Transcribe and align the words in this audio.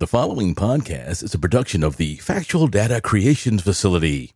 The 0.00 0.06
following 0.06 0.54
podcast 0.54 1.22
is 1.22 1.34
a 1.34 1.38
production 1.38 1.82
of 1.82 1.98
the 1.98 2.16
Factual 2.16 2.68
Data 2.68 3.02
Creations 3.02 3.60
Facility. 3.60 4.32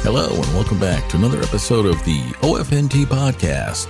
Hello, 0.00 0.28
and 0.30 0.54
welcome 0.54 0.80
back 0.80 1.06
to 1.10 1.18
another 1.18 1.42
episode 1.42 1.84
of 1.84 2.02
the 2.06 2.22
OFNT 2.40 3.04
podcast. 3.04 3.88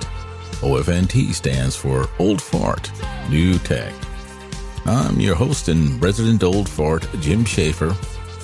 OFNT 0.63 1.33
stands 1.33 1.77
for 1.77 2.09
Old 2.19 2.43
Fart, 2.43 2.91
New 3.31 3.57
Tech. 3.61 3.95
I'm 4.89 5.19
your 5.19 5.35
host 5.35 5.67
and 5.67 6.01
resident 6.01 6.45
old 6.45 6.69
fart, 6.69 7.09
Jim 7.19 7.45
Schaefer, 7.45 7.93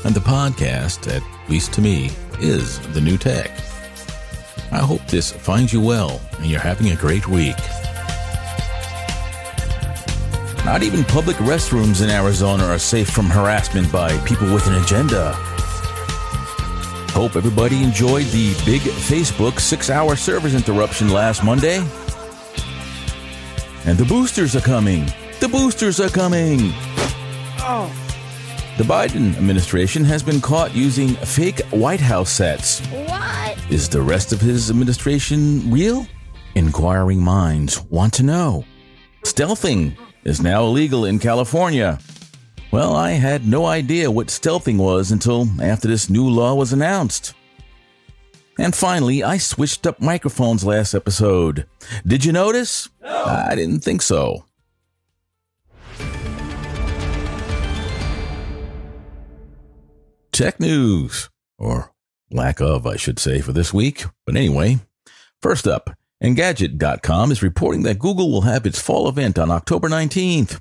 and 0.05 0.13
the 0.13 0.21
podcast, 0.21 1.07
at 1.09 1.23
least 1.49 1.73
to 1.75 1.81
me, 1.81 2.11
is 2.41 2.81
the 2.95 3.01
new 3.01 3.17
tech. 3.17 3.53
I 4.73 4.79
hope 4.79 5.07
this 5.07 5.31
finds 5.31 5.73
you 5.73 5.81
well 5.81 6.21
and 6.39 6.47
you're 6.47 6.59
having 6.59 6.91
a 6.91 6.97
great 6.97 7.29
week. 7.29 7.55
Not 10.65 10.83
even 10.83 11.05
public 11.05 11.37
restrooms 11.37 12.03
in 12.03 12.11
Arizona 12.11 12.65
are 12.65 12.79
safe 12.79 13.11
from 13.11 13.27
harassment 13.27 13.93
by 13.93 14.19
people 14.27 14.53
with 14.53 14.67
an 14.67 14.83
agenda. 14.83 15.35
Hope 17.13 17.37
everybody 17.37 17.85
enjoyed 17.85 18.27
the 18.27 18.53
big 18.65 18.81
Facebook 18.81 19.61
six 19.61 19.91
hour 19.91 20.17
service 20.17 20.55
interruption 20.55 21.11
last 21.11 21.45
Monday. 21.45 21.77
And 23.85 23.97
the 23.97 24.07
boosters 24.09 24.57
are 24.57 24.61
coming. 24.61 25.07
The 25.43 25.49
boosters 25.49 25.99
are 25.99 26.09
coming. 26.09 26.71
Oh. 27.59 27.93
The 28.79 28.85
Biden 28.85 29.37
administration 29.37 30.05
has 30.05 30.23
been 30.23 30.41
caught 30.41 30.73
using 30.73 31.17
fake 31.17 31.59
White 31.71 31.99
House 31.99 32.31
sets. 32.31 32.79
What? 32.87 33.59
Is 33.69 33.89
the 33.89 34.03
rest 34.03 34.33
of 34.33 34.41
his 34.41 34.71
administration 34.71 35.69
real? 35.69 36.07
Inquiring 36.55 37.21
minds 37.21 37.83
want 37.87 38.15
to 38.15 38.23
know. 38.23 38.65
Stealthing 39.25 39.97
is 40.23 40.41
now 40.41 40.63
illegal 40.63 41.07
in 41.07 41.19
California. 41.19 41.99
Well, 42.71 42.95
I 42.95 43.11
had 43.11 43.45
no 43.45 43.67
idea 43.67 44.13
what 44.13 44.29
stealthing 44.29 44.77
was 44.77 45.11
until 45.11 45.49
after 45.61 45.89
this 45.89 46.09
new 46.09 46.31
law 46.31 46.55
was 46.55 46.73
announced. 46.73 47.35
And 48.61 48.77
finally, 48.77 49.25
I 49.25 49.39
switched 49.39 49.89
up 49.89 50.01
microphones 50.01 50.63
last 50.63 50.95
episode. 50.95 51.67
Did 52.07 52.25
you 52.25 52.31
notice? 52.31 52.89
No. 53.03 53.25
I 53.25 53.57
didn't 53.57 53.81
think 53.81 54.03
so. 54.03 54.45
Tech 60.33 60.59
news, 60.59 61.31
or 61.59 61.93
lack 62.31 62.61
of, 62.61 62.87
I 62.87 62.97
should 62.97 63.19
say, 63.19 63.41
for 63.41 63.53
this 63.53 63.73
week. 63.73 64.05
But 64.27 64.37
anyway, 64.37 64.81
first 65.41 65.67
up, 65.67 65.91
Engadget.com 66.23 67.31
is 67.33 67.43
reporting 67.43 67.83
that 67.83 67.99
Google 67.99 68.31
will 68.31 68.43
have 68.43 68.65
its 68.65 68.81
fall 68.81 69.09
event 69.09 69.39
on 69.39 69.51
October 69.51 69.89
19th. 69.89 70.61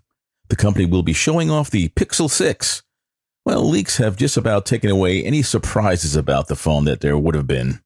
The 0.50 0.56
company 0.56 0.86
will 0.86 1.04
be 1.04 1.14
showing 1.14 1.50
off 1.50 1.70
the 1.70 1.90
Pixel 1.90 2.30
6. 2.30 2.84
Well, 3.46 3.68
leaks 3.68 3.98
have 3.98 4.18
just 4.18 4.38
about 4.38 4.66
taken 4.66 4.90
away 4.90 5.24
any 5.24 5.42
surprises 5.42 6.16
about 6.16 6.48
the 6.48 6.56
phone 6.56 6.86
that 6.86 7.02
there 7.02 7.18
would 7.18 7.36
have 7.36 7.48
been. 7.48 7.82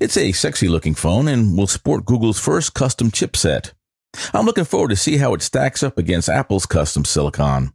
It's 0.00 0.16
a 0.16 0.32
sexy 0.32 0.68
looking 0.68 0.94
phone 0.94 1.28
and 1.28 1.56
will 1.56 1.66
sport 1.66 2.04
Google's 2.04 2.38
first 2.38 2.74
custom 2.74 3.10
chipset. 3.10 3.72
I'm 4.32 4.46
looking 4.46 4.64
forward 4.64 4.88
to 4.88 4.96
see 4.96 5.18
how 5.18 5.34
it 5.34 5.42
stacks 5.42 5.82
up 5.82 5.98
against 5.98 6.28
Apple's 6.28 6.66
custom 6.66 7.04
silicon. 7.04 7.72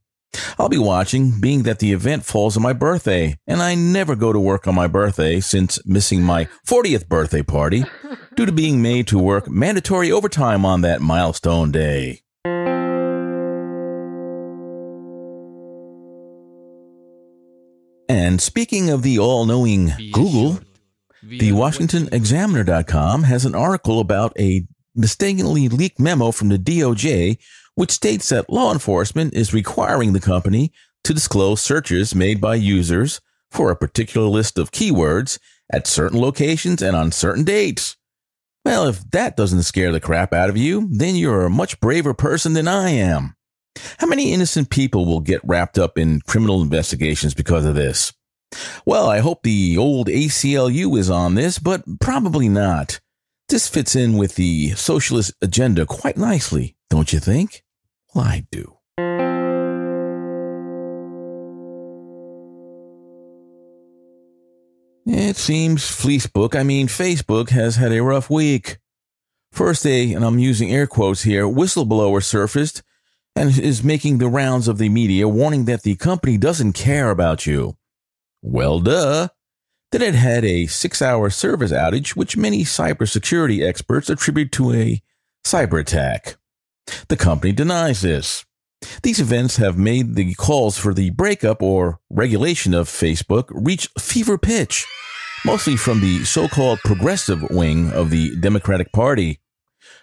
I'll 0.57 0.69
be 0.69 0.77
watching, 0.77 1.39
being 1.39 1.63
that 1.63 1.79
the 1.79 1.93
event 1.93 2.25
falls 2.25 2.55
on 2.57 2.63
my 2.63 2.73
birthday, 2.73 3.37
and 3.47 3.61
I 3.61 3.75
never 3.75 4.15
go 4.15 4.33
to 4.33 4.39
work 4.39 4.67
on 4.67 4.75
my 4.75 4.87
birthday 4.87 5.39
since 5.39 5.85
missing 5.85 6.23
my 6.23 6.47
40th 6.67 7.07
birthday 7.07 7.43
party 7.43 7.83
due 8.35 8.45
to 8.45 8.51
being 8.51 8.81
made 8.81 9.07
to 9.07 9.19
work 9.19 9.49
mandatory 9.49 10.11
overtime 10.11 10.65
on 10.65 10.81
that 10.81 11.01
milestone 11.01 11.71
day. 11.71 12.21
And 18.09 18.41
speaking 18.41 18.89
of 18.89 19.01
the 19.01 19.17
all 19.19 19.45
knowing 19.45 19.91
Google, 20.11 20.59
the 21.23 21.51
WashingtonExaminer.com 21.51 23.23
has 23.23 23.45
an 23.45 23.55
article 23.55 23.99
about 23.99 24.37
a 24.37 24.65
mistakenly 24.95 25.69
leaked 25.69 25.99
memo 25.99 26.31
from 26.31 26.49
the 26.49 26.57
DOJ 26.57 27.37
which 27.75 27.91
states 27.91 28.29
that 28.29 28.49
law 28.49 28.71
enforcement 28.71 29.33
is 29.33 29.53
requiring 29.53 30.13
the 30.13 30.19
company 30.19 30.71
to 31.03 31.13
disclose 31.13 31.61
searches 31.61 32.15
made 32.15 32.39
by 32.39 32.55
users 32.55 33.19
for 33.51 33.69
a 33.69 33.75
particular 33.75 34.27
list 34.27 34.57
of 34.57 34.71
keywords 34.71 35.39
at 35.71 35.87
certain 35.87 36.19
locations 36.19 36.81
and 36.81 36.95
on 36.95 37.11
certain 37.11 37.43
dates. 37.43 37.97
Well, 38.65 38.87
if 38.87 39.09
that 39.11 39.35
doesn't 39.35 39.63
scare 39.63 39.91
the 39.91 39.99
crap 39.99 40.33
out 40.33 40.49
of 40.49 40.57
you, 40.57 40.87
then 40.91 41.15
you're 41.15 41.45
a 41.45 41.49
much 41.49 41.79
braver 41.79 42.13
person 42.13 42.53
than 42.53 42.67
I 42.67 42.89
am. 42.91 43.35
How 43.97 44.07
many 44.07 44.33
innocent 44.33 44.69
people 44.69 45.05
will 45.05 45.19
get 45.19 45.41
wrapped 45.43 45.77
up 45.77 45.97
in 45.97 46.21
criminal 46.21 46.61
investigations 46.61 47.33
because 47.33 47.65
of 47.65 47.75
this? 47.75 48.13
Well, 48.85 49.09
I 49.09 49.19
hope 49.19 49.43
the 49.43 49.77
old 49.77 50.07
ACLU 50.07 50.97
is 50.97 51.09
on 51.09 51.35
this, 51.35 51.59
but 51.59 51.83
probably 51.99 52.47
not. 52.47 52.99
This 53.49 53.67
fits 53.67 53.95
in 53.95 54.13
with 54.17 54.35
the 54.35 54.69
socialist 54.71 55.33
agenda 55.41 55.85
quite 55.85 56.17
nicely, 56.17 56.75
don't 56.93 57.11
you 57.11 57.19
think? 57.19 57.63
Well, 58.13 58.23
I 58.23 58.45
do. 58.51 58.77
It 65.07 65.35
seems 65.35 65.83
Fleecebook, 65.83 66.55
I 66.55 66.61
mean 66.61 66.87
Facebook, 66.87 67.49
has 67.49 67.77
had 67.77 67.91
a 67.91 68.03
rough 68.03 68.29
week. 68.29 68.77
First, 69.51 69.87
a, 69.87 70.13
and 70.13 70.23
I'm 70.23 70.37
using 70.37 70.71
air 70.71 70.85
quotes 70.85 71.23
here, 71.23 71.45
whistleblower 71.45 72.23
surfaced 72.23 72.83
and 73.35 73.57
is 73.57 73.83
making 73.83 74.19
the 74.19 74.29
rounds 74.29 74.67
of 74.67 74.77
the 74.77 74.89
media 74.89 75.27
warning 75.27 75.65
that 75.65 75.81
the 75.81 75.95
company 75.95 76.37
doesn't 76.37 76.73
care 76.73 77.09
about 77.09 77.47
you. 77.47 77.75
Well, 78.43 78.79
duh. 78.79 79.29
Then 79.91 80.03
it 80.03 80.13
had 80.13 80.45
a 80.45 80.67
six 80.67 81.01
hour 81.01 81.31
service 81.31 81.71
outage, 81.71 82.15
which 82.15 82.37
many 82.37 82.63
cybersecurity 82.63 83.67
experts 83.67 84.11
attribute 84.11 84.51
to 84.51 84.73
a 84.73 85.01
cyber 85.43 85.81
attack. 85.81 86.35
The 87.07 87.17
company 87.17 87.51
denies 87.51 88.01
this. 88.01 88.45
These 89.01 89.19
events 89.19 89.57
have 89.57 89.77
made 89.77 90.15
the 90.15 90.33
calls 90.35 90.77
for 90.77 90.93
the 90.93 91.09
breakup 91.11 91.61
or 91.61 91.99
regulation 92.09 92.73
of 92.73 92.89
Facebook 92.89 93.45
reach 93.49 93.89
fever 93.97 94.37
pitch, 94.37 94.85
mostly 95.45 95.77
from 95.77 96.01
the 96.01 96.25
so 96.25 96.47
called 96.47 96.79
progressive 96.79 97.49
wing 97.49 97.91
of 97.91 98.09
the 98.09 98.35
Democratic 98.39 98.91
Party. 98.91 99.39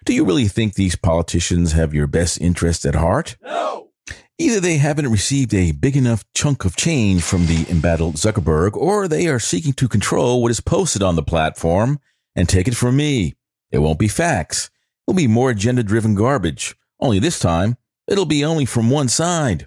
Do 0.04 0.14
you 0.14 0.24
really 0.24 0.48
think 0.48 0.74
these 0.74 0.96
politicians 0.96 1.72
have 1.72 1.94
your 1.94 2.06
best 2.06 2.40
interest 2.40 2.84
at 2.86 2.94
heart? 2.94 3.36
No! 3.42 3.90
Either 4.38 4.60
they 4.60 4.78
haven't 4.78 5.10
received 5.10 5.52
a 5.52 5.72
big 5.72 5.94
enough 5.98 6.24
chunk 6.34 6.64
of 6.64 6.74
change 6.74 7.22
from 7.22 7.44
the 7.44 7.66
embattled 7.68 8.14
Zuckerberg, 8.14 8.74
or 8.74 9.06
they 9.06 9.28
are 9.28 9.38
seeking 9.38 9.74
to 9.74 9.86
control 9.86 10.42
what 10.42 10.50
is 10.50 10.60
posted 10.60 11.02
on 11.02 11.16
the 11.16 11.22
platform. 11.22 12.00
And 12.34 12.48
take 12.48 12.66
it 12.66 12.76
from 12.76 12.96
me, 12.96 13.34
it 13.70 13.80
won't 13.80 13.98
be 13.98 14.08
facts. 14.08 14.70
It'll 15.06 15.16
be 15.16 15.26
more 15.26 15.50
agenda 15.50 15.82
driven 15.82 16.14
garbage, 16.14 16.76
only 17.00 17.18
this 17.18 17.38
time, 17.38 17.76
it'll 18.06 18.26
be 18.26 18.44
only 18.44 18.64
from 18.64 18.90
one 18.90 19.08
side. 19.08 19.66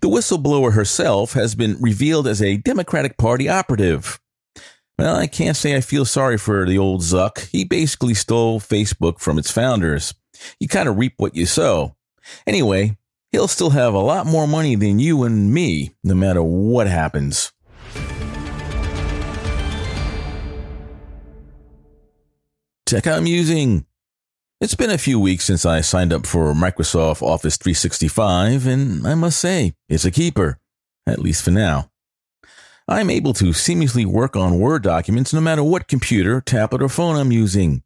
The 0.00 0.08
whistleblower 0.08 0.72
herself 0.72 1.32
has 1.34 1.54
been 1.54 1.76
revealed 1.80 2.26
as 2.26 2.42
a 2.42 2.56
Democratic 2.56 3.16
Party 3.16 3.48
operative. 3.48 4.20
Well, 4.98 5.16
I 5.16 5.26
can't 5.26 5.56
say 5.56 5.76
I 5.76 5.80
feel 5.80 6.04
sorry 6.04 6.38
for 6.38 6.66
the 6.66 6.78
old 6.78 7.02
Zuck. 7.02 7.48
He 7.50 7.64
basically 7.64 8.14
stole 8.14 8.60
Facebook 8.60 9.20
from 9.20 9.38
its 9.38 9.50
founders. 9.50 10.14
You 10.58 10.68
kind 10.68 10.88
of 10.88 10.98
reap 10.98 11.14
what 11.18 11.36
you 11.36 11.46
sow. 11.46 11.96
Anyway, 12.46 12.96
he'll 13.30 13.48
still 13.48 13.70
have 13.70 13.94
a 13.94 13.98
lot 13.98 14.26
more 14.26 14.46
money 14.46 14.74
than 14.74 14.98
you 14.98 15.22
and 15.24 15.52
me, 15.52 15.94
no 16.02 16.14
matter 16.14 16.42
what 16.42 16.86
happens. 16.86 17.52
Tech 22.86 23.06
I'm 23.06 23.26
using. 23.26 23.84
It's 24.58 24.74
been 24.74 24.88
a 24.88 24.96
few 24.96 25.20
weeks 25.20 25.44
since 25.44 25.66
I 25.66 25.82
signed 25.82 26.14
up 26.14 26.24
for 26.24 26.54
Microsoft 26.54 27.20
Office 27.20 27.58
365, 27.58 28.66
and 28.66 29.06
I 29.06 29.14
must 29.14 29.38
say, 29.38 29.74
it's 29.86 30.06
a 30.06 30.10
keeper, 30.10 30.58
at 31.06 31.18
least 31.18 31.44
for 31.44 31.50
now. 31.50 31.90
I'm 32.88 33.10
able 33.10 33.34
to 33.34 33.46
seamlessly 33.46 34.06
work 34.06 34.34
on 34.34 34.58
Word 34.58 34.82
documents 34.82 35.34
no 35.34 35.42
matter 35.42 35.62
what 35.62 35.88
computer, 35.88 36.40
tablet, 36.40 36.80
or 36.80 36.88
phone 36.88 37.16
I'm 37.16 37.32
using. 37.32 37.82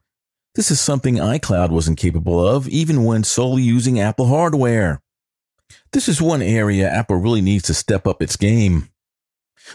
This 0.54 0.70
is 0.70 0.80
something 0.80 1.16
iCloud 1.16 1.70
wasn't 1.70 1.98
capable 1.98 2.46
of, 2.46 2.68
even 2.68 3.04
when 3.04 3.24
solely 3.24 3.62
using 3.62 3.98
Apple 3.98 4.28
hardware. 4.28 5.02
This 5.90 6.08
is 6.08 6.22
one 6.22 6.40
area 6.40 6.88
Apple 6.88 7.16
really 7.16 7.40
needs 7.40 7.64
to 7.64 7.74
step 7.74 8.06
up 8.06 8.22
its 8.22 8.36
game. 8.36 8.90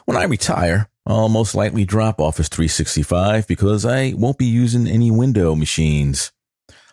When 0.05 0.15
I 0.15 0.23
retire, 0.23 0.89
I'll 1.05 1.27
most 1.27 1.55
likely 1.55 1.83
drop 1.83 2.21
Office 2.21 2.47
365 2.47 3.47
because 3.47 3.85
I 3.85 4.13
won't 4.15 4.37
be 4.37 4.45
using 4.45 4.87
any 4.87 5.11
window 5.11 5.55
machines. 5.55 6.31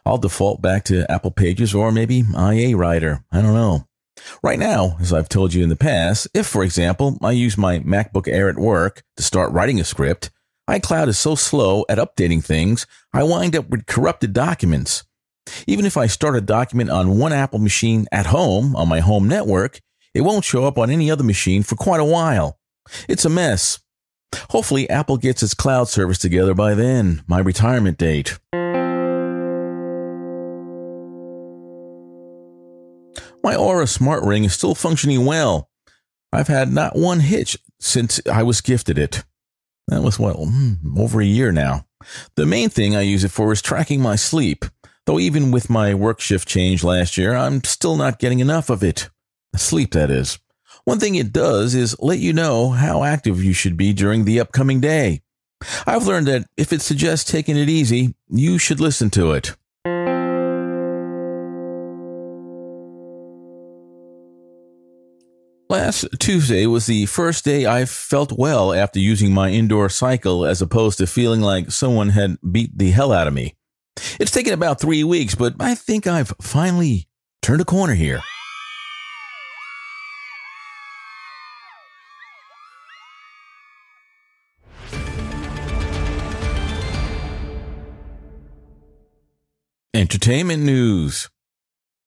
I'll 0.05 0.19
default 0.19 0.61
back 0.61 0.85
to 0.85 1.11
Apple 1.11 1.31
Pages 1.31 1.75
or 1.75 1.93
maybe 1.93 2.25
IA 2.37 2.77
Writer. 2.77 3.25
I 3.31 3.41
don't 3.41 3.55
know. 3.55 3.87
Right 4.43 4.59
now, 4.59 4.97
as 5.01 5.13
I've 5.13 5.29
told 5.29 5.55
you 5.55 5.63
in 5.63 5.69
the 5.69 5.77
past, 5.77 6.29
if, 6.35 6.47
for 6.47 6.63
example, 6.63 7.19
I 7.23 7.33
use 7.33 7.57
my 7.57 7.79
MacBook 7.81 8.29
Air 8.29 8.49
at 8.49 8.59
work 8.59 9.03
to 9.17 9.23
start 9.23 9.53
writing 9.53 9.81
a 9.81 9.85
script, 9.85 10.31
iCloud 10.69 11.09
is 11.09 11.19
so 11.19 11.35
slow 11.35 11.85
at 11.89 11.99
updating 11.99 12.45
things, 12.45 12.87
I 13.13 13.23
wind 13.23 13.57
up 13.57 13.69
with 13.69 13.87
corrupted 13.87 14.33
documents. 14.33 15.05
Even 15.67 15.87
if 15.87 15.97
I 15.97 16.07
start 16.07 16.37
a 16.37 16.41
document 16.41 16.91
on 16.91 17.19
one 17.19 17.33
Apple 17.33 17.59
machine 17.59 18.07
at 18.13 18.27
home 18.27 18.77
on 18.77 18.89
my 18.89 19.01
home 19.01 19.29
network, 19.29 19.81
it 20.15 20.21
won't 20.21 20.45
show 20.45 20.65
up 20.65 20.79
on 20.79 20.91
any 20.91 21.11
other 21.11 21.25
machine 21.25 21.63
for 21.63 21.75
quite 21.75 22.01
a 22.01 22.05
while. 22.05 22.59
It's 23.09 23.25
a 23.25 23.31
mess. 23.31 23.81
Hopefully, 24.51 24.89
Apple 24.89 25.17
gets 25.17 25.43
its 25.43 25.55
cloud 25.55 25.89
service 25.89 26.19
together 26.19 26.55
by 26.55 26.75
then, 26.75 27.23
my 27.27 27.39
retirement 27.39 27.99
date. 27.99 28.39
My 33.43 33.55
Oura 33.55 33.89
smart 33.89 34.23
ring 34.25 34.45
is 34.45 34.53
still 34.53 34.75
functioning 34.75 35.25
well. 35.25 35.69
I've 36.33 36.49
had 36.49 36.73
not 36.73 36.97
one 36.97 37.21
hitch 37.21 37.59
since 37.81 38.21
I 38.31 38.43
was 38.43 38.61
gifted 38.61 38.99
it. 38.99 39.25
That 39.89 40.03
was 40.03 40.19
what, 40.19 40.37
hmm, 40.37 40.75
over 40.97 41.21
a 41.21 41.27
year 41.27 41.51
now. 41.51 41.87
The 42.37 42.47
main 42.47 42.69
thing 42.69 42.95
I 42.95 43.03
use 43.03 43.25
it 43.25 43.31
for 43.31 43.53
is 43.53 43.61
tracking 43.61 44.01
my 44.01 44.17
sleep. 44.17 44.65
Though 45.07 45.19
even 45.19 45.51
with 45.51 45.69
my 45.69 45.95
work 45.95 46.21
shift 46.21 46.47
change 46.47 46.85
last 46.85 47.19
year, 47.19 47.35
I'm 47.35 47.65
still 47.65 47.97
not 47.97 48.21
getting 48.21 48.39
enough 48.39 48.71
of 48.71 48.85
it. 48.85 49.11
Sleep, 49.57 49.91
that 49.93 50.11
is. 50.11 50.39
One 50.85 51.01
thing 51.01 51.17
it 51.17 51.33
does 51.33 51.75
is 51.75 51.97
let 51.99 52.21
you 52.21 52.33
know 52.33 52.71
how 52.71 53.03
active 53.03 53.43
you 53.43 53.53
should 53.53 53.77
be 53.77 53.93
during 53.93 54.25
the 54.25 54.41
upcoming 54.41 54.81
day. 54.81 55.23
I've 55.87 56.07
learned 56.07 56.29
that 56.29 56.47
if 56.57 56.73
it 56.73 56.83
suggests 56.83 57.31
taking 57.31 57.57
it 57.57 57.69
easy, 57.69 58.15
you 58.29 58.59
should 58.59 58.81
listen 58.81 59.11
to 59.11 59.33
it. 59.33 59.57
Last 65.73 66.07
Tuesday 66.19 66.67
was 66.67 66.85
the 66.85 67.07
first 67.07 67.47
day 67.47 67.65
I 67.65 67.87
felt 67.87 68.31
well 68.31 68.75
after 68.75 68.99
using 68.99 69.33
my 69.33 69.49
indoor 69.49 69.89
cycle 69.89 70.45
as 70.45 70.61
opposed 70.61 70.99
to 70.99 71.07
feeling 71.07 71.41
like 71.41 71.71
someone 71.71 72.11
had 72.11 72.37
beat 72.53 72.77
the 72.77 72.91
hell 72.91 73.11
out 73.11 73.27
of 73.27 73.33
me. 73.33 73.55
It's 74.21 74.31
taken 74.31 74.53
about 74.53 74.83
three 74.83 75.03
weeks, 75.03 75.35
but 75.35 75.55
I 75.59 75.75
think 75.75 76.07
I've 76.07 76.35
finally 76.43 77.09
turned 77.41 77.63
a 77.63 77.65
corner 77.65 77.95
here. 77.95 78.21
Entertainment 89.95 90.65
news. 90.65 91.31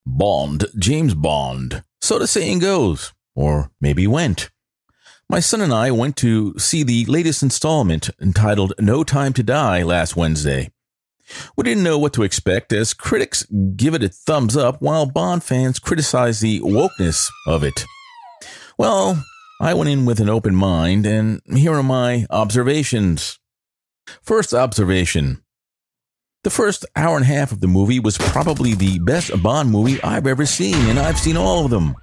Bond, 0.06 0.66
James 0.78 1.16
Bond. 1.16 1.84
So 2.04 2.20
the 2.20 2.28
saying 2.28 2.60
goes 2.60 3.15
or 3.36 3.72
maybe 3.80 4.08
went. 4.08 4.50
My 5.30 5.40
son 5.40 5.62
and 5.62 5.74
I 5.74 5.92
went 5.92 6.18
to 6.18 6.58
see 6.58 6.84
the 6.84 7.06
latest 7.06 7.42
installment 7.44 8.10
entitled 8.22 8.74
No 8.80 9.04
Time 9.04 9.34
to 9.34 9.44
Die 9.44 9.84
last 9.84 10.16
Wednesday. 10.16 10.72
We 11.56 11.64
didn't 11.64 11.84
know 11.84 11.98
what 11.98 12.14
to 12.14 12.24
expect 12.24 12.72
as 12.72 12.94
critics 12.94 13.44
give 13.76 13.96
it 13.96 14.04
a 14.04 14.10
thumbs 14.10 14.56
up 14.56 14.82
while 14.82 15.08
Bond 15.08 15.44
fans 15.44 15.80
criticize 15.80 16.40
the 16.40 16.60
wokeness 16.62 17.28
of 17.48 17.64
it. 17.64 17.86
Well, 18.78 19.24
I 19.60 19.74
went 19.74 19.90
in 19.90 20.06
with 20.06 20.20
an 20.20 20.30
open 20.30 20.54
mind 20.54 21.08
and 21.08 21.42
here 21.52 21.74
are 21.74 21.84
my 21.84 22.28
observations. 22.30 23.40
First 24.22 24.54
observation. 24.54 25.42
The 26.44 26.52
first 26.52 26.86
hour 26.96 27.16
and 27.16 27.26
a 27.26 27.28
half 27.28 27.52
of 27.52 27.62
the 27.62 27.68
movie 27.68 28.00
was 28.00 28.20
probably 28.20 28.76
the 28.76 29.00
best 29.00 29.32
Bond 29.42 29.72
movie 29.72 30.00
I've 30.04 30.28
ever 30.28 30.46
seen, 30.46 30.76
and 30.76 31.00
I've 31.00 31.18
seen 31.18 31.38
all 31.38 31.66
of 31.66 31.72
them. 31.72 31.96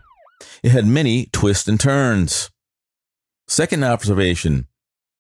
It 0.63 0.73
had 0.73 0.87
many 0.87 1.27
twists 1.27 1.69
and 1.69 1.79
turns. 1.79 2.51
Second 3.47 3.85
observation. 3.85 4.67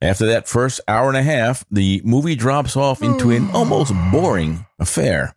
After 0.00 0.26
that 0.26 0.48
first 0.48 0.80
hour 0.88 1.08
and 1.08 1.16
a 1.16 1.22
half, 1.22 1.64
the 1.70 2.02
movie 2.04 2.34
drops 2.34 2.76
off 2.76 3.02
into 3.02 3.30
an 3.30 3.46
hmm. 3.46 3.56
almost 3.56 3.92
boring 4.10 4.66
affair. 4.78 5.36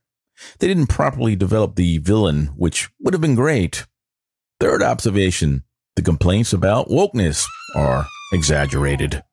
They 0.59 0.67
didn't 0.67 0.87
properly 0.87 1.35
develop 1.35 1.75
the 1.75 1.99
villain, 1.99 2.47
which 2.55 2.89
would 2.99 3.13
have 3.13 3.21
been 3.21 3.35
great. 3.35 3.85
Third 4.59 4.81
observation. 4.81 5.63
The 5.95 6.01
complaints 6.01 6.51
about 6.51 6.89
wokeness 6.89 7.45
are 7.75 8.05
exaggerated. 8.33 9.23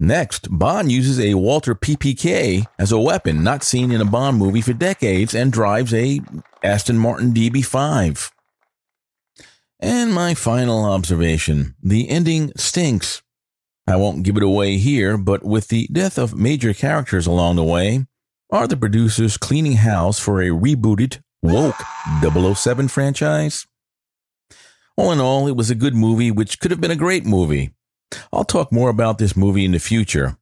Next, 0.00 0.48
Bond 0.50 0.90
uses 0.90 1.20
a 1.20 1.34
Walther 1.34 1.76
PPK 1.76 2.66
as 2.76 2.90
a 2.90 2.98
weapon 2.98 3.44
not 3.44 3.62
seen 3.62 3.92
in 3.92 4.00
a 4.00 4.04
Bond 4.04 4.36
movie 4.36 4.60
for 4.60 4.72
decades 4.72 5.32
and 5.32 5.52
drives 5.52 5.94
a 5.94 6.20
Aston 6.64 6.98
Martin 6.98 7.32
DB5. 7.32 8.31
And 9.82 10.14
my 10.14 10.34
final 10.34 10.84
observation 10.84 11.74
the 11.82 12.08
ending 12.08 12.52
stinks. 12.56 13.20
I 13.84 13.96
won't 13.96 14.22
give 14.22 14.36
it 14.36 14.42
away 14.44 14.76
here, 14.76 15.18
but 15.18 15.42
with 15.42 15.68
the 15.68 15.88
death 15.90 16.18
of 16.18 16.36
major 16.36 16.72
characters 16.72 17.26
along 17.26 17.56
the 17.56 17.64
way, 17.64 18.06
are 18.50 18.68
the 18.68 18.76
producers 18.76 19.36
cleaning 19.36 19.72
house 19.72 20.20
for 20.20 20.40
a 20.40 20.50
rebooted, 20.50 21.20
woke 21.42 21.74
007 22.22 22.86
franchise? 22.86 23.66
All 24.96 25.10
in 25.10 25.18
all, 25.18 25.48
it 25.48 25.56
was 25.56 25.68
a 25.68 25.74
good 25.74 25.96
movie, 25.96 26.30
which 26.30 26.60
could 26.60 26.70
have 26.70 26.80
been 26.80 26.92
a 26.92 26.96
great 26.96 27.26
movie. 27.26 27.72
I'll 28.32 28.44
talk 28.44 28.70
more 28.70 28.88
about 28.88 29.18
this 29.18 29.36
movie 29.36 29.64
in 29.64 29.72
the 29.72 29.80
future. 29.80 30.36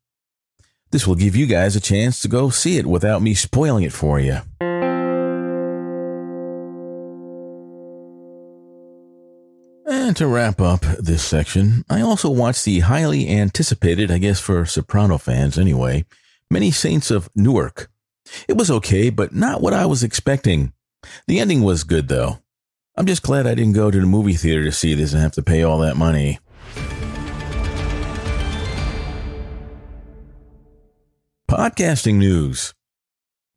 This 0.90 1.06
will 1.06 1.14
give 1.14 1.34
you 1.34 1.46
guys 1.46 1.76
a 1.76 1.80
chance 1.80 2.20
to 2.20 2.28
go 2.28 2.50
see 2.50 2.76
it 2.76 2.84
without 2.84 3.22
me 3.22 3.32
spoiling 3.32 3.84
it 3.84 3.92
for 3.92 4.20
you. 4.20 4.40
And 10.10 10.16
to 10.16 10.26
wrap 10.26 10.60
up 10.60 10.80
this 10.98 11.22
section, 11.22 11.84
I 11.88 12.00
also 12.00 12.28
watched 12.28 12.64
the 12.64 12.80
highly 12.80 13.28
anticipated, 13.28 14.10
I 14.10 14.18
guess 14.18 14.40
for 14.40 14.66
Soprano 14.66 15.18
fans 15.18 15.56
anyway, 15.56 16.04
Many 16.50 16.72
Saints 16.72 17.12
of 17.12 17.30
Newark. 17.36 17.88
It 18.48 18.56
was 18.56 18.72
okay, 18.72 19.10
but 19.10 19.32
not 19.32 19.60
what 19.60 19.72
I 19.72 19.86
was 19.86 20.02
expecting. 20.02 20.72
The 21.28 21.38
ending 21.38 21.62
was 21.62 21.84
good 21.84 22.08
though. 22.08 22.40
I'm 22.96 23.06
just 23.06 23.22
glad 23.22 23.46
I 23.46 23.54
didn't 23.54 23.74
go 23.74 23.88
to 23.88 24.00
the 24.00 24.04
movie 24.04 24.34
theater 24.34 24.64
to 24.64 24.72
see 24.72 24.94
this 24.94 25.12
and 25.12 25.22
have 25.22 25.30
to 25.34 25.44
pay 25.44 25.62
all 25.62 25.78
that 25.78 25.96
money. 25.96 26.40
Podcasting 31.48 32.16
news. 32.16 32.74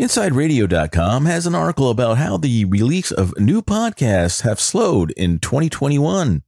InsideRadio.com 0.01 1.25
has 1.25 1.45
an 1.45 1.53
article 1.53 1.91
about 1.91 2.17
how 2.17 2.35
the 2.35 2.65
release 2.65 3.11
of 3.11 3.39
new 3.39 3.61
podcasts 3.61 4.41
have 4.41 4.59
slowed 4.59 5.11
in 5.11 5.37
2021. 5.37 6.41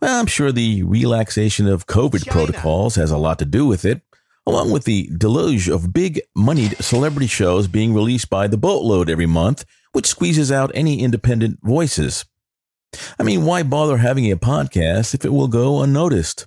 Well, 0.00 0.18
I'm 0.18 0.26
sure 0.26 0.50
the 0.50 0.82
relaxation 0.82 1.68
of 1.68 1.86
COVID 1.86 2.24
China. 2.24 2.46
protocols 2.46 2.94
has 2.94 3.10
a 3.10 3.18
lot 3.18 3.38
to 3.40 3.44
do 3.44 3.66
with 3.66 3.84
it, 3.84 4.00
along 4.46 4.70
with 4.70 4.84
the 4.84 5.10
deluge 5.14 5.68
of 5.68 5.92
big 5.92 6.22
moneyed 6.34 6.82
celebrity 6.82 7.26
shows 7.26 7.68
being 7.68 7.92
released 7.92 8.30
by 8.30 8.46
the 8.46 8.56
boatload 8.56 9.10
every 9.10 9.26
month, 9.26 9.66
which 9.92 10.06
squeezes 10.06 10.50
out 10.50 10.70
any 10.72 11.02
independent 11.02 11.58
voices. 11.62 12.24
I 13.18 13.24
mean, 13.24 13.44
why 13.44 13.62
bother 13.62 13.98
having 13.98 14.32
a 14.32 14.38
podcast 14.38 15.12
if 15.12 15.26
it 15.26 15.34
will 15.34 15.48
go 15.48 15.82
unnoticed? 15.82 16.46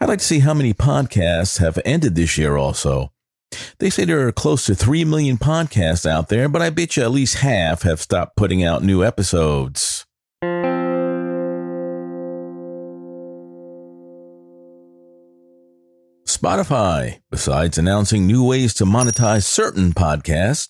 I'd 0.00 0.08
like 0.08 0.18
to 0.18 0.24
see 0.24 0.40
how 0.40 0.54
many 0.54 0.74
podcasts 0.74 1.58
have 1.58 1.78
ended 1.84 2.16
this 2.16 2.36
year 2.36 2.56
also. 2.56 3.12
They 3.78 3.90
say 3.90 4.04
there 4.04 4.26
are 4.26 4.32
close 4.32 4.66
to 4.66 4.74
3 4.74 5.04
million 5.04 5.38
podcasts 5.38 6.06
out 6.06 6.28
there, 6.28 6.48
but 6.48 6.62
I 6.62 6.70
bet 6.70 6.96
you 6.96 7.02
at 7.02 7.10
least 7.10 7.38
half 7.38 7.82
have 7.82 8.00
stopped 8.00 8.36
putting 8.36 8.62
out 8.62 8.82
new 8.82 9.04
episodes. 9.04 10.06
Spotify, 16.26 17.20
besides 17.30 17.76
announcing 17.76 18.26
new 18.26 18.46
ways 18.46 18.72
to 18.74 18.84
monetize 18.84 19.44
certain 19.44 19.92
podcasts, 19.92 20.68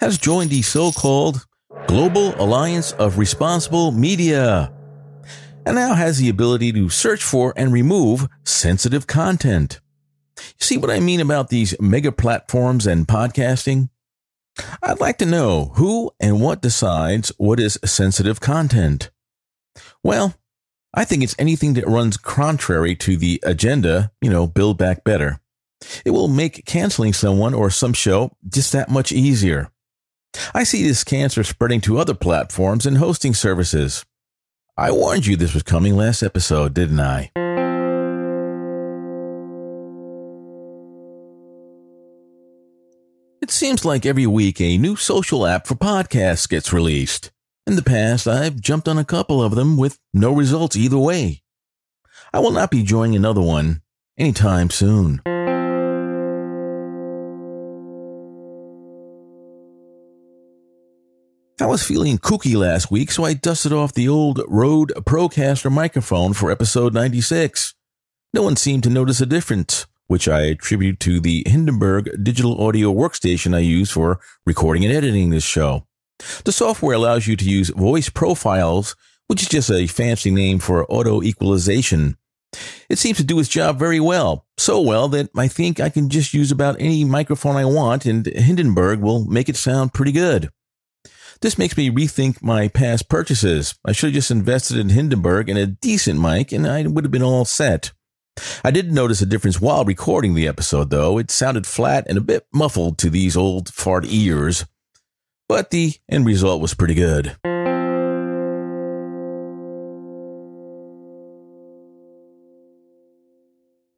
has 0.00 0.18
joined 0.18 0.50
the 0.50 0.62
so-called 0.62 1.46
Global 1.86 2.34
Alliance 2.42 2.92
of 2.92 3.18
Responsible 3.18 3.92
Media 3.92 4.72
and 5.64 5.74
now 5.74 5.94
has 5.94 6.18
the 6.18 6.28
ability 6.28 6.72
to 6.72 6.88
search 6.88 7.22
for 7.22 7.52
and 7.56 7.72
remove 7.72 8.28
sensitive 8.44 9.06
content. 9.06 9.80
You 10.38 10.42
see 10.60 10.76
what 10.76 10.90
I 10.90 11.00
mean 11.00 11.20
about 11.20 11.48
these 11.48 11.78
mega 11.80 12.12
platforms 12.12 12.86
and 12.86 13.06
podcasting? 13.06 13.88
I'd 14.82 15.00
like 15.00 15.18
to 15.18 15.26
know 15.26 15.72
who 15.74 16.10
and 16.20 16.40
what 16.40 16.62
decides 16.62 17.32
what 17.36 17.60
is 17.60 17.78
sensitive 17.84 18.40
content. 18.40 19.10
Well, 20.02 20.34
I 20.94 21.04
think 21.04 21.22
it's 21.22 21.36
anything 21.38 21.74
that 21.74 21.86
runs 21.86 22.16
contrary 22.16 22.96
to 22.96 23.16
the 23.16 23.40
agenda, 23.44 24.12
you 24.22 24.30
know, 24.30 24.46
build 24.46 24.78
back 24.78 25.04
better. 25.04 25.40
It 26.04 26.10
will 26.10 26.28
make 26.28 26.64
canceling 26.64 27.12
someone 27.12 27.52
or 27.52 27.68
some 27.68 27.92
show 27.92 28.32
just 28.48 28.72
that 28.72 28.88
much 28.88 29.12
easier. 29.12 29.70
I 30.54 30.64
see 30.64 30.82
this 30.82 31.04
cancer 31.04 31.44
spreading 31.44 31.80
to 31.82 31.98
other 31.98 32.14
platforms 32.14 32.86
and 32.86 32.98
hosting 32.98 33.34
services. 33.34 34.04
I 34.76 34.90
warned 34.90 35.26
you 35.26 35.36
this 35.36 35.54
was 35.54 35.62
coming 35.62 35.96
last 35.96 36.22
episode, 36.22 36.74
didn't 36.74 37.00
I? 37.00 37.30
It 43.46 43.52
seems 43.52 43.84
like 43.84 44.04
every 44.04 44.26
week 44.26 44.60
a 44.60 44.76
new 44.76 44.96
social 44.96 45.46
app 45.46 45.68
for 45.68 45.76
podcasts 45.76 46.48
gets 46.48 46.72
released. 46.72 47.30
In 47.64 47.76
the 47.76 47.80
past, 47.80 48.26
I've 48.26 48.60
jumped 48.60 48.88
on 48.88 48.98
a 48.98 49.04
couple 49.04 49.40
of 49.40 49.54
them 49.54 49.76
with 49.76 50.00
no 50.12 50.32
results 50.32 50.74
either 50.74 50.98
way. 50.98 51.44
I 52.34 52.40
will 52.40 52.50
not 52.50 52.72
be 52.72 52.82
joining 52.82 53.14
another 53.14 53.40
one 53.40 53.82
anytime 54.18 54.70
soon. 54.70 55.20
I 61.60 61.66
was 61.66 61.84
feeling 61.84 62.18
kooky 62.18 62.56
last 62.56 62.90
week, 62.90 63.12
so 63.12 63.22
I 63.22 63.34
dusted 63.34 63.72
off 63.72 63.92
the 63.92 64.08
old 64.08 64.42
Rode 64.48 64.92
Procaster 65.06 65.70
microphone 65.70 66.32
for 66.32 66.50
episode 66.50 66.92
96. 66.94 67.76
No 68.34 68.42
one 68.42 68.56
seemed 68.56 68.82
to 68.82 68.90
notice 68.90 69.20
a 69.20 69.26
difference, 69.26 69.86
which 70.06 70.28
I 70.28 70.42
attribute 70.42 71.00
to 71.00 71.20
the 71.20 71.42
Hindenburg 71.46 72.10
digital 72.22 72.60
audio 72.62 72.92
workstation 72.92 73.54
I 73.54 73.60
use 73.60 73.90
for 73.90 74.20
recording 74.44 74.84
and 74.84 74.92
editing 74.92 75.30
this 75.30 75.44
show. 75.44 75.86
The 76.44 76.52
software 76.52 76.94
allows 76.94 77.26
you 77.26 77.36
to 77.36 77.44
use 77.44 77.70
voice 77.70 78.08
profiles, 78.08 78.96
which 79.26 79.42
is 79.42 79.48
just 79.48 79.70
a 79.70 79.86
fancy 79.86 80.30
name 80.30 80.58
for 80.58 80.90
auto 80.90 81.22
equalization. 81.22 82.16
It 82.88 82.98
seems 82.98 83.18
to 83.18 83.24
do 83.24 83.38
its 83.38 83.48
job 83.48 83.78
very 83.78 84.00
well, 84.00 84.46
so 84.56 84.80
well 84.80 85.08
that 85.08 85.28
I 85.36 85.48
think 85.48 85.80
I 85.80 85.88
can 85.90 86.08
just 86.08 86.32
use 86.32 86.50
about 86.50 86.80
any 86.80 87.04
microphone 87.04 87.56
I 87.56 87.64
want 87.64 88.06
and 88.06 88.26
Hindenburg 88.26 89.00
will 89.00 89.24
make 89.26 89.48
it 89.48 89.56
sound 89.56 89.92
pretty 89.92 90.12
good. 90.12 90.50
This 91.42 91.58
makes 91.58 91.76
me 91.76 91.90
rethink 91.90 92.42
my 92.42 92.68
past 92.68 93.10
purchases. 93.10 93.74
I 93.84 93.92
should 93.92 94.08
have 94.08 94.14
just 94.14 94.30
invested 94.30 94.78
in 94.78 94.88
Hindenburg 94.88 95.48
and 95.48 95.58
a 95.58 95.66
decent 95.66 96.20
mic 96.20 96.52
and 96.52 96.66
I 96.66 96.86
would 96.86 97.04
have 97.04 97.10
been 97.10 97.22
all 97.22 97.44
set. 97.44 97.92
I 98.64 98.70
did 98.70 98.92
notice 98.92 99.20
a 99.22 99.26
difference 99.26 99.60
while 99.60 99.84
recording 99.84 100.34
the 100.34 100.48
episode 100.48 100.90
though. 100.90 101.18
It 101.18 101.30
sounded 101.30 101.66
flat 101.66 102.06
and 102.08 102.18
a 102.18 102.22
bit 102.22 102.46
muffled 102.52 102.98
to 102.98 103.10
these 103.10 103.36
old 103.36 103.72
fart 103.72 104.04
ears 104.06 104.64
but 105.48 105.70
the 105.70 105.94
end 106.08 106.26
result 106.26 106.60
was 106.60 106.74
pretty 106.74 106.94
good. 106.94 107.36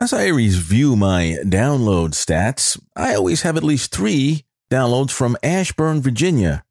As 0.00 0.12
I 0.12 0.28
review 0.28 0.94
my 0.94 1.38
download 1.42 2.10
stats, 2.10 2.80
I 2.94 3.14
always 3.14 3.42
have 3.42 3.56
at 3.56 3.64
least 3.64 3.92
three 3.92 4.44
downloads 4.70 5.10
from 5.10 5.36
Ashburn, 5.42 6.00
Virginia. 6.00 6.64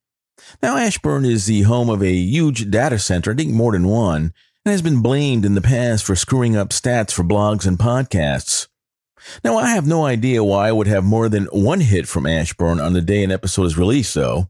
Now, 0.61 0.77
Ashburn 0.77 1.25
is 1.25 1.45
the 1.45 1.63
home 1.63 1.89
of 1.89 2.01
a 2.01 2.13
huge 2.13 2.69
data 2.69 2.99
center, 2.99 3.31
I 3.31 3.35
think 3.35 3.53
more 3.53 3.73
than 3.73 3.87
one, 3.87 4.33
and 4.67 4.73
has 4.73 4.81
been 4.81 5.01
blamed 5.01 5.45
in 5.45 5.55
the 5.55 5.61
past 5.61 6.03
for 6.03 6.13
screwing 6.13 6.57
up 6.57 6.71
stats 6.71 7.13
for 7.13 7.23
blogs 7.23 7.65
and 7.65 7.79
podcasts. 7.79 8.67
Now, 9.41 9.55
I 9.55 9.69
have 9.69 9.87
no 9.87 10.03
idea 10.03 10.43
why 10.43 10.67
I 10.67 10.73
would 10.73 10.87
have 10.87 11.05
more 11.05 11.29
than 11.29 11.45
one 11.53 11.79
hit 11.79 12.05
from 12.05 12.25
Ashburn 12.25 12.81
on 12.81 12.91
the 12.91 12.99
day 12.99 13.23
an 13.23 13.31
episode 13.31 13.63
is 13.63 13.77
released, 13.77 14.13
though. 14.13 14.49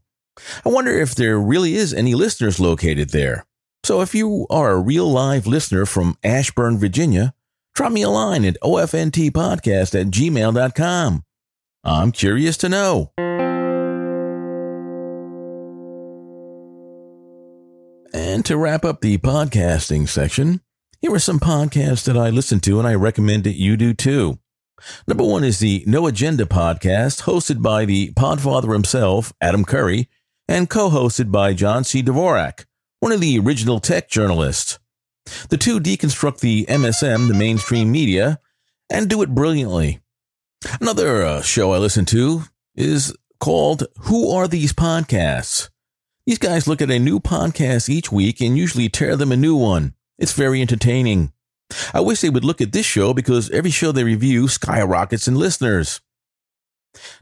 I 0.66 0.70
wonder 0.70 0.90
if 0.90 1.14
there 1.14 1.38
really 1.38 1.76
is 1.76 1.94
any 1.94 2.16
listeners 2.16 2.58
located 2.58 3.10
there. 3.10 3.46
So 3.84 4.00
if 4.00 4.12
you 4.12 4.48
are 4.50 4.72
a 4.72 4.80
real 4.80 5.08
live 5.08 5.46
listener 5.46 5.86
from 5.86 6.18
Ashburn, 6.24 6.78
Virginia, 6.78 7.32
drop 7.76 7.92
me 7.92 8.02
a 8.02 8.10
line 8.10 8.44
at 8.44 8.60
ofntpodcast 8.60 10.00
at 10.00 10.08
gmail.com. 10.08 11.24
I'm 11.84 12.10
curious 12.10 12.56
to 12.56 12.68
know. 12.68 13.12
And 18.38 18.46
to 18.46 18.56
wrap 18.56 18.84
up 18.84 19.00
the 19.00 19.18
podcasting 19.18 20.08
section, 20.08 20.60
here 21.00 21.12
are 21.12 21.18
some 21.18 21.40
podcasts 21.40 22.04
that 22.04 22.16
I 22.16 22.30
listen 22.30 22.60
to 22.60 22.78
and 22.78 22.86
I 22.86 22.94
recommend 22.94 23.42
that 23.42 23.58
you 23.58 23.76
do 23.76 23.92
too. 23.92 24.38
Number 25.08 25.24
one 25.24 25.42
is 25.42 25.58
the 25.58 25.82
No 25.88 26.06
Agenda 26.06 26.44
podcast 26.44 27.22
hosted 27.22 27.62
by 27.62 27.84
the 27.84 28.12
podfather 28.12 28.72
himself, 28.72 29.32
Adam 29.40 29.64
Curry, 29.64 30.08
and 30.46 30.70
co-hosted 30.70 31.32
by 31.32 31.52
John 31.52 31.82
C. 31.82 32.00
Dvorak, 32.00 32.66
one 33.00 33.10
of 33.10 33.20
the 33.20 33.40
original 33.40 33.80
tech 33.80 34.08
journalists. 34.08 34.78
The 35.48 35.56
two 35.56 35.80
deconstruct 35.80 36.38
the 36.38 36.64
MSM, 36.66 37.26
the 37.26 37.34
mainstream 37.34 37.90
media, 37.90 38.38
and 38.88 39.10
do 39.10 39.20
it 39.22 39.34
brilliantly. 39.34 39.98
Another 40.80 41.24
uh, 41.24 41.42
show 41.42 41.72
I 41.72 41.78
listen 41.78 42.04
to 42.04 42.44
is 42.76 43.16
called 43.40 43.88
Who 44.02 44.30
Are 44.30 44.46
These 44.46 44.74
Podcasts? 44.74 45.70
These 46.28 46.36
guys 46.36 46.68
look 46.68 46.82
at 46.82 46.90
a 46.90 46.98
new 46.98 47.20
podcast 47.20 47.88
each 47.88 48.12
week 48.12 48.42
and 48.42 48.54
usually 48.54 48.90
tear 48.90 49.16
them 49.16 49.32
a 49.32 49.36
new 49.36 49.56
one. 49.56 49.94
It's 50.18 50.34
very 50.34 50.60
entertaining. 50.60 51.32
I 51.94 52.00
wish 52.00 52.20
they 52.20 52.28
would 52.28 52.44
look 52.44 52.60
at 52.60 52.72
this 52.72 52.84
show 52.84 53.14
because 53.14 53.48
every 53.48 53.70
show 53.70 53.92
they 53.92 54.04
review 54.04 54.46
skyrockets 54.46 55.26
in 55.26 55.36
listeners. 55.36 56.02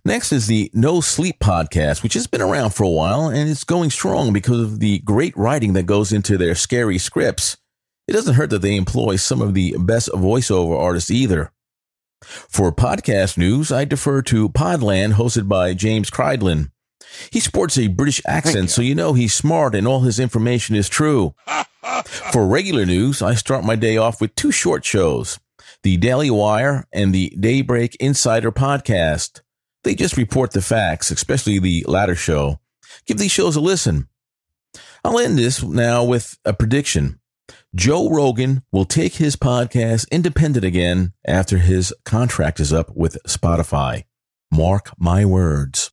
Next 0.05 0.33
is 0.33 0.49
the 0.49 0.73
No 0.75 1.01
Sleep 1.01 1.39
podcast, 1.39 2.03
which 2.03 2.15
has 2.15 2.27
been 2.27 2.43
around 2.43 2.71
for 2.71 2.83
a 2.83 2.89
while 2.89 3.29
and 3.29 3.49
it's 3.49 3.63
going 3.63 3.91
strong 3.91 4.33
because 4.33 4.61
of 4.61 4.81
the 4.81 4.99
great 4.99 5.37
writing 5.37 5.75
that 5.75 5.87
goes 5.87 6.13
into 6.13 6.37
their 6.37 6.57
scary 6.57 6.99
scripts. 6.99 7.57
It 8.09 8.13
doesn't 8.13 8.35
hurt 8.35 8.51
that 8.51 8.63
they 8.63 8.75
employ 8.75 9.15
some 9.15 9.41
of 9.41 9.55
the 9.55 9.77
best 9.79 10.09
voiceover 10.15 10.77
artists 10.77 11.13
either. 11.13 11.53
For 12.23 12.73
podcast 12.73 13.39
news, 13.39 13.71
I 13.71 13.85
defer 13.85 14.21
to 14.23 14.49
Podland, 14.49 15.13
hosted 15.13 15.47
by 15.47 15.75
James 15.75 16.11
Cridland. 16.11 16.71
He 17.31 17.41
sports 17.41 17.79
a 17.79 17.89
British 17.89 18.23
accent, 18.27 18.71
so 18.71 18.83
you 18.83 18.95
know 18.95 19.13
he's 19.13 19.35
smart 19.35 19.75
and 19.75 19.87
all 19.87 20.01
his 20.01 20.19
information 20.19 20.77
is 20.77 20.89
true. 20.89 21.35
For 22.05 22.47
regular 22.47 22.85
news, 22.85 23.23
I 23.23 23.35
start 23.35 23.65
my 23.65 23.77
day 23.77 23.97
off 23.97 24.21
with 24.21 24.35
two 24.35 24.53
short 24.53 24.85
shows 24.85 25.39
the 25.83 25.97
Daily 25.97 26.31
Wire 26.31 26.87
and 26.93 27.15
the 27.15 27.37
Daybreak 27.39 27.97
Insider 27.97 28.51
podcast. 28.51 29.43
They 29.85 29.95
just 29.95 30.17
report 30.17 30.51
the 30.51 30.63
facts, 30.63 31.11
especially 31.11 31.59
the 31.59 31.85
latter 31.87 32.17
show. 32.17 32.59
Give 33.07 33.19
these 33.19 33.31
shows 33.31 33.55
a 33.55 33.61
listen. 33.61 34.09
I'll 35.05 35.19
end 35.21 35.39
this 35.39 35.63
now 35.63 36.03
with 36.03 36.39
a 36.45 36.53
prediction. 36.53 37.21
Joe 37.75 38.09
Rogan 38.11 38.63
will 38.73 38.85
take 38.85 39.15
his 39.15 39.37
podcast 39.37 40.11
independent 40.11 40.65
again 40.65 41.13
after 41.25 41.59
his 41.59 41.95
contract 42.05 42.59
is 42.59 42.73
up 42.73 42.91
with 42.97 43.19
Spotify. 43.27 44.05
Mark 44.51 44.91
my 44.99 45.25
words. 45.25 45.93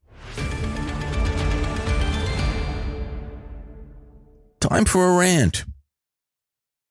Time 4.69 4.85
for 4.85 5.09
a 5.09 5.17
rant. 5.17 5.65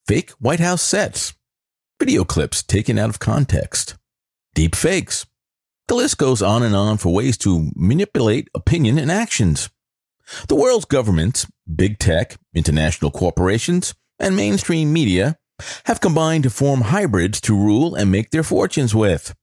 Fake 0.06 0.32
White 0.32 0.60
House 0.60 0.82
sets. 0.82 1.32
Video 1.98 2.22
clips 2.22 2.62
taken 2.62 2.98
out 2.98 3.08
of 3.08 3.18
context. 3.18 3.96
Deep 4.54 4.74
fakes. 4.74 5.24
The 5.88 5.94
list 5.94 6.18
goes 6.18 6.42
on 6.42 6.62
and 6.62 6.76
on 6.76 6.98
for 6.98 7.14
ways 7.14 7.38
to 7.38 7.70
manipulate 7.74 8.50
opinion 8.54 8.98
and 8.98 9.10
actions. 9.10 9.70
The 10.48 10.54
world's 10.54 10.84
governments, 10.84 11.50
big 11.74 11.98
tech, 11.98 12.36
international 12.54 13.10
corporations, 13.10 13.94
and 14.18 14.36
mainstream 14.36 14.92
media 14.92 15.38
have 15.86 16.02
combined 16.02 16.42
to 16.42 16.50
form 16.50 16.82
hybrids 16.82 17.40
to 17.40 17.56
rule 17.56 17.94
and 17.94 18.12
make 18.12 18.32
their 18.32 18.42
fortunes 18.42 18.94
with. 18.94 19.34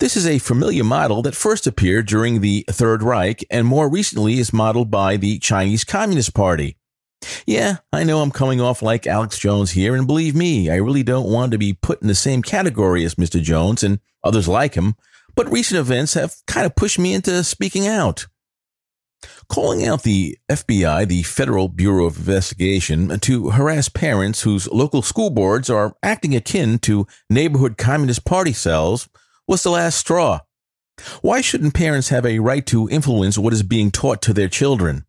This 0.00 0.16
is 0.16 0.26
a 0.26 0.40
familiar 0.40 0.82
model 0.82 1.22
that 1.22 1.36
first 1.36 1.68
appeared 1.68 2.08
during 2.08 2.40
the 2.40 2.64
Third 2.68 3.04
Reich 3.04 3.44
and 3.48 3.64
more 3.64 3.88
recently 3.88 4.40
is 4.40 4.52
modeled 4.52 4.90
by 4.90 5.16
the 5.16 5.38
Chinese 5.38 5.84
Communist 5.84 6.34
Party. 6.34 6.78
Yeah, 7.46 7.76
I 7.92 8.04
know 8.04 8.20
I'm 8.20 8.30
coming 8.30 8.60
off 8.60 8.82
like 8.82 9.06
Alex 9.06 9.38
Jones 9.38 9.72
here, 9.72 9.94
and 9.94 10.06
believe 10.06 10.34
me, 10.34 10.70
I 10.70 10.76
really 10.76 11.02
don't 11.02 11.30
want 11.30 11.52
to 11.52 11.58
be 11.58 11.72
put 11.72 12.02
in 12.02 12.08
the 12.08 12.14
same 12.14 12.42
category 12.42 13.04
as 13.04 13.14
Mr. 13.14 13.40
Jones 13.40 13.82
and 13.82 14.00
others 14.22 14.48
like 14.48 14.74
him, 14.74 14.94
but 15.34 15.50
recent 15.50 15.78
events 15.78 16.14
have 16.14 16.34
kind 16.46 16.66
of 16.66 16.76
pushed 16.76 16.98
me 16.98 17.14
into 17.14 17.42
speaking 17.44 17.86
out. 17.86 18.26
Calling 19.48 19.86
out 19.86 20.02
the 20.02 20.38
FBI, 20.50 21.08
the 21.08 21.22
Federal 21.22 21.68
Bureau 21.68 22.06
of 22.06 22.18
Investigation, 22.18 23.18
to 23.20 23.50
harass 23.50 23.88
parents 23.88 24.42
whose 24.42 24.68
local 24.68 25.02
school 25.02 25.30
boards 25.30 25.70
are 25.70 25.96
acting 26.02 26.34
akin 26.34 26.78
to 26.80 27.06
neighborhood 27.30 27.78
Communist 27.78 28.24
Party 28.24 28.52
cells 28.52 29.08
was 29.46 29.62
the 29.62 29.70
last 29.70 29.98
straw. 29.98 30.40
Why 31.22 31.40
shouldn't 31.40 31.74
parents 31.74 32.10
have 32.10 32.24
a 32.24 32.38
right 32.38 32.64
to 32.66 32.88
influence 32.88 33.36
what 33.36 33.52
is 33.52 33.62
being 33.62 33.90
taught 33.90 34.22
to 34.22 34.32
their 34.32 34.48
children? 34.48 35.04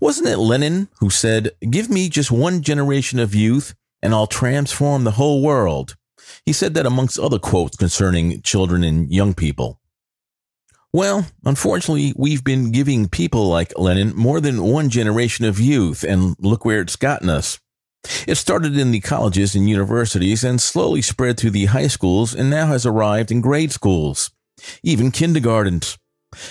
Wasn't 0.00 0.28
it 0.28 0.38
Lenin 0.38 0.88
who 1.00 1.10
said, 1.10 1.52
Give 1.68 1.90
me 1.90 2.08
just 2.08 2.30
one 2.30 2.62
generation 2.62 3.18
of 3.18 3.34
youth 3.34 3.74
and 4.02 4.14
I'll 4.14 4.26
transform 4.26 5.04
the 5.04 5.12
whole 5.12 5.42
world? 5.42 5.96
He 6.44 6.52
said 6.52 6.74
that 6.74 6.86
amongst 6.86 7.18
other 7.18 7.38
quotes 7.38 7.76
concerning 7.76 8.42
children 8.42 8.84
and 8.84 9.12
young 9.12 9.34
people. 9.34 9.80
Well, 10.92 11.26
unfortunately, 11.44 12.14
we've 12.16 12.42
been 12.42 12.72
giving 12.72 13.08
people 13.08 13.46
like 13.48 13.78
Lenin 13.78 14.16
more 14.16 14.40
than 14.40 14.62
one 14.62 14.88
generation 14.88 15.44
of 15.44 15.60
youth, 15.60 16.02
and 16.02 16.34
look 16.38 16.64
where 16.64 16.80
it's 16.80 16.96
gotten 16.96 17.28
us. 17.28 17.60
It 18.26 18.36
started 18.36 18.76
in 18.78 18.90
the 18.90 19.00
colleges 19.00 19.54
and 19.54 19.68
universities 19.68 20.44
and 20.44 20.60
slowly 20.60 21.02
spread 21.02 21.38
through 21.38 21.50
the 21.50 21.66
high 21.66 21.88
schools 21.88 22.34
and 22.34 22.48
now 22.48 22.68
has 22.68 22.86
arrived 22.86 23.30
in 23.30 23.42
grade 23.42 23.72
schools, 23.72 24.30
even 24.82 25.10
kindergartens. 25.10 25.98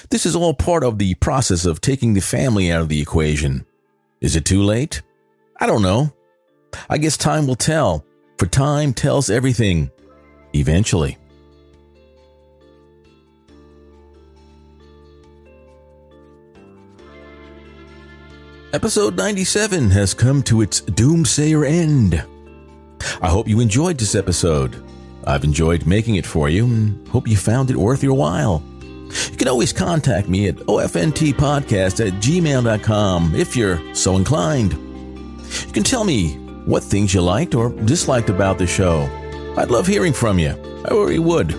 This 0.10 0.26
is 0.26 0.36
all 0.36 0.54
part 0.54 0.84
of 0.84 0.98
the 0.98 1.14
process 1.16 1.66
of 1.66 1.82
taking 1.82 2.14
the 2.14 2.22
family 2.22 2.72
out 2.72 2.82
of 2.82 2.90
the 2.90 3.02
equation. 3.02 3.66
Is 4.22 4.36
it 4.36 4.46
too 4.46 4.64
late? 4.64 5.02
I 5.60 5.68
don't 5.68 5.82
know. 5.82 6.14
I 6.90 6.98
guess 6.98 7.18
time 7.18 7.48
will 7.48 7.56
tell, 7.56 8.06
for 8.38 8.48
time 8.48 8.94
tells 8.94 9.30
everything. 9.30 9.92
Eventually. 10.54 11.18
Episode 18.74 19.16
97 19.16 19.90
has 19.92 20.14
come 20.14 20.44
to 20.44 20.62
its 20.62 20.82
doomsayer 20.82 21.68
end. 21.68 22.24
I 23.22 23.30
hope 23.30 23.48
you 23.48 23.60
enjoyed 23.60 23.98
this 23.98 24.16
episode. 24.16 24.84
I've 25.26 25.44
enjoyed 25.44 25.86
making 25.86 26.16
it 26.16 26.26
for 26.26 26.50
you 26.50 26.66
and 26.66 27.08
hope 27.08 27.28
you 27.28 27.38
found 27.38 27.70
it 27.70 27.78
worth 27.78 28.04
your 28.04 28.14
while. 28.14 28.64
You 29.32 29.38
can 29.38 29.48
always 29.48 29.74
contact 29.74 30.28
me 30.28 30.48
at 30.48 30.56
ofntpodcast 30.56 32.06
at 32.06 32.14
gmail.com 32.14 33.36
if 33.36 33.56
you're 33.56 33.96
so 33.96 34.16
inclined. 34.16 34.74
You 34.74 35.72
can 35.72 35.84
tell 35.84 36.04
me 36.04 36.34
what 36.66 36.84
things 36.84 37.14
you 37.14 37.22
liked 37.22 37.56
or 37.56 37.70
disliked 37.70 38.30
about 38.30 38.58
the 38.58 38.68
show. 38.68 39.10
I'd 39.58 39.72
love 39.72 39.88
hearing 39.88 40.14
from 40.14 40.40
you. 40.40 40.50
I 40.86 40.94
really 40.94 41.20
would. 41.20 41.50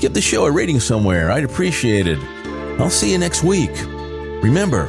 Give 0.00 0.12
the 0.12 0.20
show 0.20 0.44
a 0.44 0.50
rating 0.50 0.80
somewhere. 0.80 1.30
I'd 1.30 1.44
appreciate 1.44 2.06
it. 2.06 2.18
I'll 2.80 2.90
see 2.90 3.12
you 3.12 3.18
next 3.18 3.44
week. 3.44 3.70
Remember, 4.42 4.88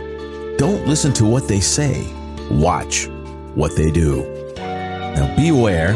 don't 0.57 0.87
listen 0.87 1.13
to 1.13 1.25
what 1.25 1.47
they 1.47 1.59
say. 1.59 2.07
Watch 2.49 3.07
what 3.55 3.75
they 3.75 3.91
do. 3.91 4.23
Now 4.55 5.35
beware 5.35 5.93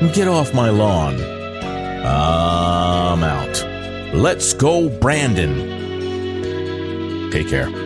and 0.00 0.12
get 0.12 0.28
off 0.28 0.52
my 0.52 0.70
lawn. 0.70 1.14
I'm 2.04 3.22
out. 3.24 3.75
Let's 4.16 4.54
go, 4.54 4.88
Brandon. 4.88 5.52
Take 7.30 7.48
care. 7.48 7.85